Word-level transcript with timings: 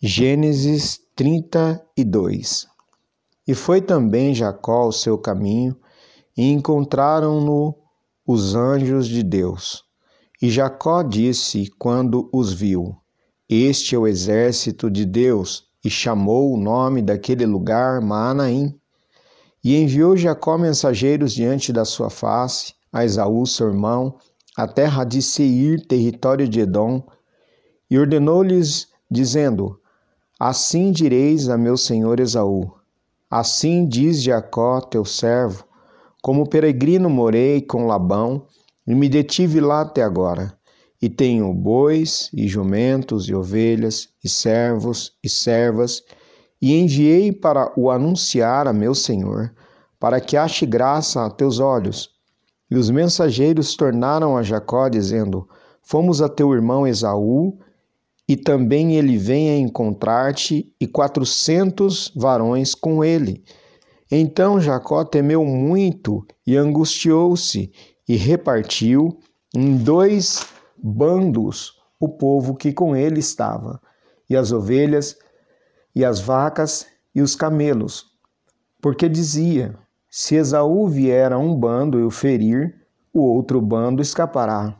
Gênesis 0.00 1.00
32 1.16 2.68
E 3.44 3.52
foi 3.52 3.80
também 3.80 4.32
Jacó 4.32 4.86
o 4.86 4.92
seu 4.92 5.18
caminho, 5.18 5.76
e 6.36 6.52
encontraram-no 6.52 7.74
os 8.24 8.54
anjos 8.54 9.08
de 9.08 9.24
Deus. 9.24 9.82
E 10.40 10.50
Jacó 10.50 11.02
disse 11.02 11.68
quando 11.80 12.30
os 12.32 12.52
viu: 12.52 12.94
Este 13.48 13.96
é 13.96 13.98
o 13.98 14.06
exército 14.06 14.88
de 14.88 15.04
Deus, 15.04 15.64
e 15.84 15.90
chamou 15.90 16.52
o 16.52 16.56
nome 16.56 17.02
daquele 17.02 17.44
lugar 17.44 18.00
Maanaim. 18.00 18.78
E 19.64 19.74
enviou 19.74 20.16
Jacó 20.16 20.56
mensageiros 20.56 21.32
diante 21.32 21.72
da 21.72 21.84
sua 21.84 22.08
face, 22.08 22.72
a 22.92 23.04
Esaú, 23.04 23.44
seu 23.48 23.66
irmão, 23.66 24.16
a 24.56 24.68
terra 24.68 25.02
de 25.02 25.20
Seir, 25.20 25.84
território 25.88 26.48
de 26.48 26.60
Edom, 26.60 27.02
e 27.90 27.98
ordenou-lhes, 27.98 28.86
dizendo: 29.10 29.80
Assim 30.40 30.92
direis 30.92 31.48
a 31.48 31.58
meu 31.58 31.76
senhor 31.76 32.20
Esaú: 32.20 32.70
Assim 33.28 33.88
diz 33.88 34.22
Jacó, 34.22 34.80
teu 34.80 35.04
servo: 35.04 35.64
Como 36.22 36.48
peregrino 36.48 37.10
morei 37.10 37.60
com 37.60 37.88
Labão 37.88 38.46
e 38.86 38.94
me 38.94 39.08
detive 39.08 39.58
lá 39.60 39.80
até 39.80 40.00
agora. 40.00 40.56
E 41.02 41.08
tenho 41.08 41.52
bois 41.52 42.30
e 42.32 42.46
jumentos 42.46 43.28
e 43.28 43.34
ovelhas 43.34 44.10
e 44.22 44.28
servos 44.28 45.12
e 45.24 45.28
servas, 45.28 46.04
e 46.62 46.72
enviei 46.72 47.32
para 47.32 47.72
o 47.76 47.90
anunciar 47.90 48.68
a 48.68 48.72
meu 48.72 48.94
senhor, 48.94 49.52
para 49.98 50.20
que 50.20 50.36
ache 50.36 50.64
graça 50.64 51.26
a 51.26 51.30
teus 51.30 51.58
olhos. 51.58 52.10
E 52.70 52.76
os 52.76 52.90
mensageiros 52.90 53.74
tornaram 53.74 54.36
a 54.36 54.44
Jacó, 54.44 54.88
dizendo: 54.88 55.48
Fomos 55.82 56.22
a 56.22 56.28
teu 56.28 56.54
irmão 56.54 56.86
Esaú 56.86 57.58
e 58.28 58.36
também 58.36 58.96
ele 58.96 59.16
vem 59.16 59.48
a 59.50 59.56
encontrar-te, 59.56 60.70
e 60.78 60.86
quatrocentos 60.86 62.12
varões 62.14 62.74
com 62.74 63.02
ele. 63.02 63.42
Então 64.10 64.60
Jacó 64.60 65.02
temeu 65.02 65.44
muito 65.44 66.26
e 66.46 66.54
angustiou-se, 66.54 67.72
e 68.06 68.16
repartiu 68.16 69.18
em 69.54 69.78
dois 69.78 70.46
bandos 70.76 71.72
o 71.98 72.08
povo 72.08 72.54
que 72.54 72.72
com 72.72 72.94
ele 72.94 73.18
estava, 73.18 73.80
e 74.28 74.36
as 74.36 74.52
ovelhas, 74.52 75.16
e 75.94 76.04
as 76.04 76.20
vacas, 76.20 76.86
e 77.14 77.22
os 77.22 77.34
camelos. 77.34 78.06
Porque 78.80 79.08
dizia: 79.08 79.74
Se 80.10 80.36
Esaú 80.36 80.86
vier 80.86 81.32
a 81.32 81.38
um 81.38 81.56
bando 81.56 81.98
e 81.98 82.04
o 82.04 82.10
ferir, 82.10 82.74
o 83.12 83.20
outro 83.20 83.60
bando 83.60 84.02
escapará. 84.02 84.78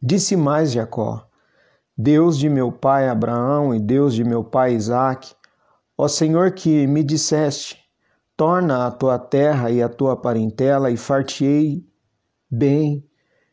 Disse 0.00 0.36
mais 0.36 0.72
Jacó: 0.72 1.28
Deus 1.96 2.38
de 2.38 2.48
meu 2.48 2.72
pai 2.72 3.08
Abraão 3.08 3.74
e 3.74 3.78
Deus 3.78 4.14
de 4.14 4.24
meu 4.24 4.42
pai 4.42 4.74
Isaque, 4.74 5.34
ó 5.96 6.08
Senhor 6.08 6.52
que 6.52 6.86
me 6.86 7.02
disseste, 7.02 7.78
torna 8.36 8.86
a 8.86 8.90
tua 8.90 9.18
terra 9.18 9.70
e 9.70 9.82
a 9.82 9.88
tua 9.88 10.16
parentela 10.16 10.90
e 10.90 10.96
fartei 10.96 11.84
bem. 12.50 13.04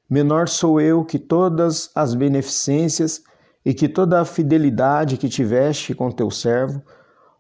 Menor 0.10 0.48
sou 0.48 0.80
eu 0.80 1.04
que 1.04 1.20
todas 1.20 1.92
as 1.94 2.16
beneficências 2.16 3.22
e 3.66 3.74
que 3.74 3.90
toda 3.90 4.22
a 4.22 4.26
fidelidade 4.26 5.18
que 5.18 5.28
tiveste 5.28 5.94
com 5.94 6.10
teu 6.10 6.32
servo, 6.32 6.82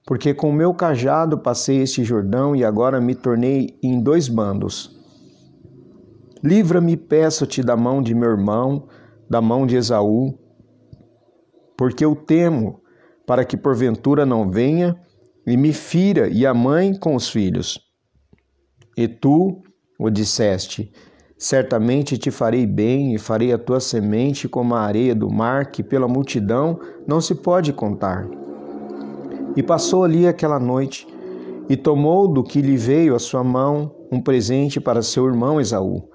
porque 0.05 0.33
com 0.33 0.51
meu 0.51 0.73
cajado 0.73 1.37
passei 1.37 1.81
este 1.81 2.03
Jordão 2.03 2.55
e 2.55 2.63
agora 2.63 2.99
me 2.99 3.15
tornei 3.15 3.79
em 3.81 4.01
dois 4.01 4.27
bandos. 4.27 4.99
Livra-me, 6.43 6.97
peço-te, 6.97 7.63
da 7.63 7.75
mão 7.77 8.01
de 8.01 8.13
meu 8.13 8.29
irmão, 8.29 8.87
da 9.29 9.41
mão 9.41 9.65
de 9.65 9.75
Esaú, 9.75 10.37
porque 11.79 12.03
eu 12.03 12.13
temo, 12.13 12.81
para 13.25 13.45
que 13.45 13.55
porventura 13.55 14.25
não 14.25 14.51
venha 14.51 14.99
e 15.47 15.55
me 15.55 15.71
fira 15.71 16.27
e 16.27 16.45
a 16.45 16.53
mãe 16.53 16.93
com 16.93 17.15
os 17.15 17.29
filhos. 17.29 17.79
E 18.97 19.07
tu 19.07 19.61
o 19.97 20.09
disseste: 20.09 20.91
Certamente 21.37 22.17
te 22.17 22.31
farei 22.31 22.65
bem 22.65 23.15
e 23.15 23.17
farei 23.17 23.53
a 23.53 23.57
tua 23.57 23.79
semente 23.79 24.45
como 24.45 24.75
a 24.75 24.81
areia 24.81 25.15
do 25.15 25.31
mar, 25.31 25.71
que 25.71 25.81
pela 25.81 26.05
multidão 26.05 26.77
não 27.07 27.21
se 27.21 27.33
pode 27.33 27.71
contar. 27.71 28.27
E 29.55 29.63
passou 29.63 30.03
ali 30.03 30.27
aquela 30.27 30.59
noite, 30.59 31.07
e 31.69 31.77
tomou 31.77 32.27
do 32.27 32.43
que 32.43 32.61
lhe 32.61 32.75
veio 32.75 33.15
a 33.15 33.19
sua 33.19 33.41
mão 33.41 33.95
um 34.11 34.21
presente 34.21 34.81
para 34.81 35.01
seu 35.01 35.25
irmão 35.27 35.61
Esaú: 35.61 36.09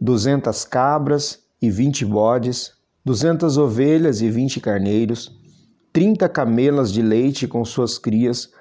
duzentas 0.00 0.64
cabras 0.64 1.40
e 1.60 1.70
vinte 1.70 2.06
bodes, 2.06 2.77
duzentas 3.08 3.56
ovelhas 3.56 4.20
e 4.20 4.28
vinte 4.28 4.60
carneiros, 4.60 5.34
trinta 5.94 6.28
camelas 6.28 6.92
de 6.92 7.00
leite 7.00 7.48
com 7.48 7.64
suas 7.64 7.96
crias, 7.96 8.52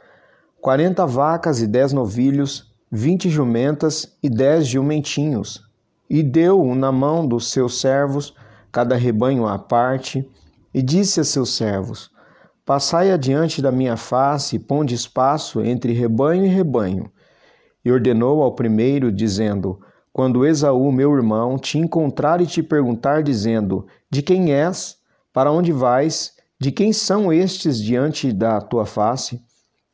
quarenta 0.61 1.05
vacas 1.05 1.61
e 1.61 1.67
dez 1.67 1.91
novilhos, 1.91 2.73
vinte 2.89 3.29
jumentas 3.29 4.17
e 4.23 4.29
dez 4.29 4.65
jumentinhos. 4.65 5.61
E 6.09 6.23
deu 6.23 6.63
na 6.73 6.93
mão 6.93 7.27
dos 7.27 7.51
seus 7.51 7.81
servos 7.81 8.33
cada 8.71 8.95
rebanho 8.95 9.45
à 9.45 9.59
parte, 9.59 10.25
e 10.73 10.81
disse 10.81 11.19
a 11.19 11.25
seus 11.25 11.53
servos: 11.53 12.09
Passai 12.65 13.11
adiante 13.11 13.61
da 13.61 13.69
minha 13.69 13.97
face 13.97 14.55
e 14.55 14.59
ponde 14.59 14.95
espaço 14.95 15.59
entre 15.61 15.91
rebanho 15.91 16.45
e 16.45 16.47
rebanho. 16.47 17.11
E 17.83 17.91
ordenou 17.91 18.41
ao 18.41 18.55
primeiro, 18.55 19.11
dizendo: 19.11 19.81
quando 20.17 20.47
Esaú, 20.47 20.91
meu 20.91 21.13
irmão, 21.15 21.59
te 21.59 21.77
encontrar 21.77 22.41
e 22.41 22.47
te 22.47 22.63
perguntar, 22.63 23.21
dizendo: 23.21 23.85
De 24.09 24.23
quem 24.23 24.51
és? 24.51 24.97
Para 25.31 25.51
onde 25.51 25.71
vais? 25.71 26.33
De 26.59 26.71
quem 26.71 26.91
são 26.91 27.31
estes 27.31 27.79
diante 27.79 28.33
da 28.33 28.59
tua 28.59 28.83
face? 28.83 29.39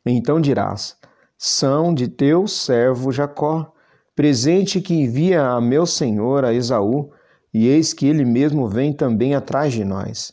Então 0.05 0.39
dirás: 0.39 0.95
São 1.37 1.93
de 1.93 2.07
teu 2.07 2.47
servo 2.47 3.11
Jacó, 3.11 3.73
presente 4.15 4.79
que 4.79 4.93
envia 4.93 5.45
a 5.45 5.59
meu 5.59 5.85
senhor 5.85 6.45
a 6.45 6.53
Esaú, 6.53 7.11
e 7.53 7.67
eis 7.67 7.93
que 7.93 8.07
ele 8.07 8.23
mesmo 8.23 8.65
vem 8.65 8.93
também 8.93 9.35
atrás 9.35 9.73
de 9.73 9.83
nós. 9.83 10.31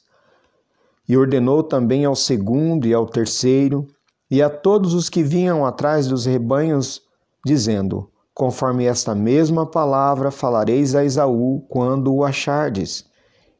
E 1.09 1.17
ordenou 1.17 1.65
também 1.65 2.05
ao 2.05 2.15
segundo 2.15 2.87
e 2.87 2.95
ao 2.95 3.07
terceiro, 3.07 3.89
e 4.31 4.41
a 4.41 4.49
todos 4.49 4.95
os 4.95 5.09
que 5.09 5.25
vinham 5.25 5.67
atrás 5.67 6.07
dos 6.07 6.27
rebanhos, 6.27 7.03
dizendo: 7.45 8.09
Conforme 8.41 8.87
esta 8.87 9.15
mesma 9.15 9.67
palavra 9.67 10.31
falareis 10.31 10.95
a 10.95 11.05
Esaú 11.05 11.61
quando 11.69 12.15
o 12.15 12.25
achardes. 12.25 13.05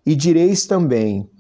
E 0.07 0.17
direis 0.17 0.65
também: 0.65 1.31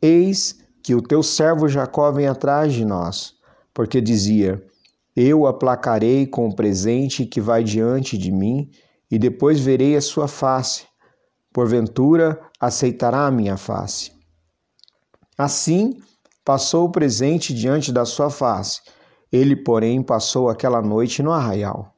Eis 0.00 0.60
que 0.80 0.94
o 0.94 1.02
teu 1.02 1.20
servo 1.20 1.66
Jacó 1.66 2.12
vem 2.12 2.28
atrás 2.28 2.72
de 2.72 2.84
nós, 2.84 3.34
porque 3.74 4.00
dizia: 4.00 4.64
Eu 5.16 5.44
aplacarei 5.44 6.24
com 6.24 6.46
o 6.46 6.54
presente 6.54 7.26
que 7.26 7.40
vai 7.40 7.64
diante 7.64 8.16
de 8.16 8.30
mim, 8.30 8.70
e 9.10 9.18
depois 9.18 9.58
verei 9.58 9.96
a 9.96 10.00
sua 10.00 10.28
face. 10.28 10.84
Porventura 11.52 12.40
aceitará 12.60 13.26
a 13.26 13.30
minha 13.32 13.56
face. 13.56 14.12
Assim 15.36 15.98
passou 16.44 16.84
o 16.84 16.92
presente 16.92 17.52
diante 17.52 17.90
da 17.90 18.04
sua 18.04 18.30
face. 18.30 18.82
Ele, 19.32 19.56
porém, 19.56 20.00
passou 20.00 20.48
aquela 20.48 20.80
noite 20.80 21.24
no 21.24 21.32
arraial. 21.32 21.93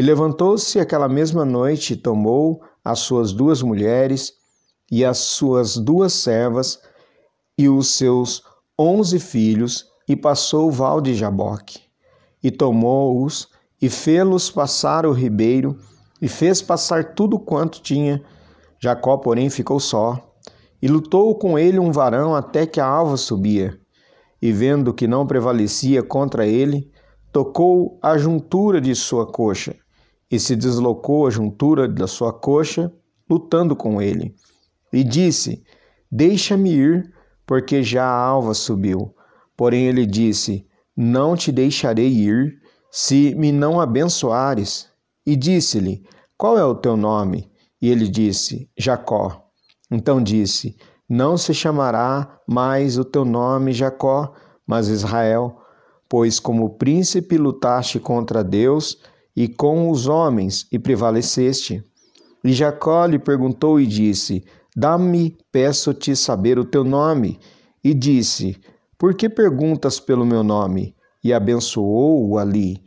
E 0.00 0.02
levantou-se 0.02 0.80
aquela 0.80 1.10
mesma 1.10 1.44
noite 1.44 1.92
e 1.92 1.96
tomou 1.96 2.62
as 2.82 3.00
suas 3.00 3.34
duas 3.34 3.60
mulheres 3.60 4.32
e 4.90 5.04
as 5.04 5.18
suas 5.18 5.76
duas 5.76 6.14
servas 6.14 6.80
e 7.58 7.68
os 7.68 7.88
seus 7.88 8.42
onze 8.78 9.18
filhos 9.18 9.88
e 10.08 10.16
passou 10.16 10.68
o 10.68 10.70
val 10.70 11.02
de 11.02 11.14
Jaboque. 11.14 11.80
E 12.42 12.50
tomou-os 12.50 13.48
e 13.78 13.90
fê-los 13.90 14.50
passar 14.50 15.04
o 15.04 15.12
ribeiro 15.12 15.76
e 16.18 16.28
fez 16.28 16.62
passar 16.62 17.12
tudo 17.12 17.38
quanto 17.38 17.82
tinha. 17.82 18.24
Jacó, 18.78 19.18
porém, 19.18 19.50
ficou 19.50 19.78
só. 19.78 20.34
E 20.80 20.88
lutou 20.88 21.34
com 21.34 21.58
ele 21.58 21.78
um 21.78 21.92
varão 21.92 22.34
até 22.34 22.64
que 22.64 22.80
a 22.80 22.86
alva 22.86 23.18
subia. 23.18 23.78
E 24.40 24.50
vendo 24.50 24.94
que 24.94 25.06
não 25.06 25.26
prevalecia 25.26 26.02
contra 26.02 26.46
ele, 26.46 26.90
tocou 27.30 27.98
a 28.00 28.16
juntura 28.16 28.80
de 28.80 28.94
sua 28.94 29.30
coxa 29.30 29.76
e 30.30 30.38
se 30.38 30.54
deslocou 30.54 31.26
a 31.26 31.30
juntura 31.30 31.88
da 31.88 32.06
sua 32.06 32.32
coxa, 32.32 32.92
lutando 33.28 33.74
com 33.74 34.00
ele. 34.00 34.34
E 34.92 35.02
disse: 35.02 35.62
Deixa-me 36.10 36.72
ir, 36.72 37.14
porque 37.46 37.82
já 37.82 38.04
a 38.04 38.24
alva 38.24 38.54
subiu. 38.54 39.14
Porém 39.56 39.86
ele 39.86 40.06
disse: 40.06 40.66
Não 40.96 41.36
te 41.36 41.50
deixarei 41.50 42.08
ir, 42.08 42.60
se 42.90 43.34
me 43.34 43.50
não 43.50 43.80
abençoares. 43.80 44.88
E 45.26 45.36
disse-lhe: 45.36 46.04
Qual 46.36 46.58
é 46.58 46.64
o 46.64 46.74
teu 46.74 46.96
nome? 46.96 47.50
E 47.80 47.88
ele 47.88 48.08
disse: 48.08 48.70
Jacó. 48.76 49.46
Então 49.90 50.22
disse: 50.22 50.76
Não 51.08 51.36
se 51.36 51.52
chamará 51.52 52.40
mais 52.46 52.98
o 52.98 53.04
teu 53.04 53.24
nome 53.24 53.72
Jacó, 53.72 54.32
mas 54.66 54.88
Israel 54.88 55.60
pois 56.10 56.40
como 56.40 56.70
príncipe 56.70 57.38
lutaste 57.38 58.00
contra 58.00 58.42
Deus 58.42 58.98
e 59.36 59.48
com 59.48 59.90
os 59.90 60.06
homens 60.06 60.66
e 60.70 60.78
prevaleceste. 60.78 61.84
E 62.42 62.52
Jacó 62.52 63.06
lhe 63.06 63.18
perguntou 63.18 63.80
e 63.80 63.86
disse: 63.86 64.44
Dá-me, 64.74 65.36
peço-te 65.52 66.14
saber 66.16 66.58
o 66.58 66.64
teu 66.64 66.84
nome. 66.84 67.38
E 67.82 67.92
disse: 67.94 68.56
Por 68.98 69.14
que 69.14 69.28
perguntas 69.28 70.00
pelo 70.00 70.24
meu 70.24 70.42
nome? 70.42 70.94
E 71.22 71.32
abençoou-o 71.32 72.38
ali. 72.38 72.82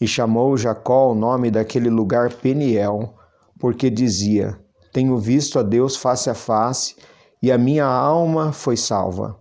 E 0.00 0.06
chamou 0.06 0.56
Jacó 0.56 1.12
o 1.12 1.14
nome 1.14 1.50
daquele 1.50 1.88
lugar 1.88 2.32
Peniel, 2.34 3.14
porque 3.58 3.88
dizia: 3.90 4.58
Tenho 4.92 5.18
visto 5.18 5.58
a 5.58 5.62
Deus 5.62 5.96
face 5.96 6.28
a 6.28 6.34
face, 6.34 6.96
e 7.42 7.52
a 7.52 7.58
minha 7.58 7.86
alma 7.86 8.52
foi 8.52 8.76
salva. 8.76 9.38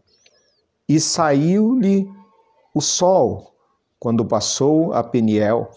E 0.88 1.00
saiu-lhe 1.00 2.08
o 2.74 2.82
sol 2.82 3.56
quando 4.00 4.24
passou 4.26 4.94
a 4.94 5.04
Peniel, 5.04 5.72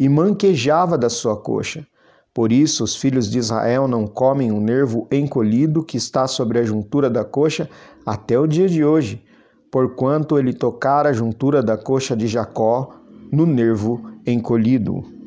e 0.00 0.08
manquejava 0.08 0.96
da 0.96 1.10
sua 1.10 1.36
coxa. 1.36 1.86
Por 2.32 2.50
isso, 2.52 2.82
os 2.82 2.96
filhos 2.96 3.30
de 3.30 3.38
Israel 3.38 3.86
não 3.86 4.06
comem 4.06 4.50
o 4.50 4.58
nervo 4.58 5.06
encolhido 5.12 5.84
que 5.84 5.98
está 5.98 6.26
sobre 6.26 6.58
a 6.58 6.64
juntura 6.64 7.10
da 7.10 7.22
coxa 7.22 7.68
até 8.06 8.38
o 8.38 8.46
dia 8.46 8.66
de 8.66 8.82
hoje, 8.82 9.22
porquanto 9.70 10.38
ele 10.38 10.54
tocara 10.54 11.10
a 11.10 11.12
juntura 11.12 11.62
da 11.62 11.76
coxa 11.76 12.16
de 12.16 12.26
Jacó 12.26 12.94
no 13.30 13.44
nervo 13.44 14.00
encolhido. 14.26 15.19